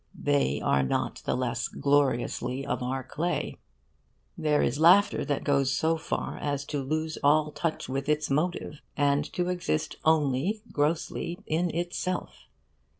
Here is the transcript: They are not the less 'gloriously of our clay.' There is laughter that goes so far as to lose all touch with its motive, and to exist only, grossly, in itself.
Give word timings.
They 0.19 0.59
are 0.59 0.81
not 0.81 1.21
the 1.25 1.35
less 1.35 1.67
'gloriously 1.67 2.65
of 2.65 2.81
our 2.81 3.03
clay.' 3.03 3.59
There 4.35 4.63
is 4.63 4.79
laughter 4.79 5.23
that 5.25 5.43
goes 5.43 5.77
so 5.77 5.95
far 5.95 6.39
as 6.39 6.65
to 6.73 6.81
lose 6.81 7.19
all 7.23 7.51
touch 7.51 7.87
with 7.87 8.09
its 8.09 8.27
motive, 8.27 8.79
and 8.97 9.23
to 9.33 9.49
exist 9.49 9.97
only, 10.03 10.63
grossly, 10.71 11.37
in 11.45 11.69
itself. 11.69 12.47